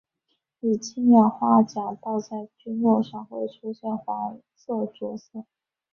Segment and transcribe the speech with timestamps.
[0.61, 5.45] 以氢氧化钾倒在菌肉上会出现黄色着色。